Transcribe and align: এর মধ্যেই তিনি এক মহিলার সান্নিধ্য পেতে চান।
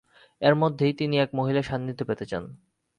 এর 0.41 0.53
মধ্যেই 0.55 0.93
তিনি 0.93 1.15
এক 1.19 1.29
মহিলার 1.33 1.63
সান্নিধ্য 1.63 2.01
পেতে 2.05 2.25
চান। 2.25 2.43